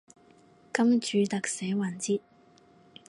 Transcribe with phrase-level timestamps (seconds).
[0.73, 2.21] 金主特寫環節